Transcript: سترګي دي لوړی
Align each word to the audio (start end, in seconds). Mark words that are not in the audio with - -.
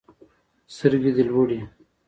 سترګي 0.75 1.11
دي 1.15 1.23
لوړی 1.29 1.59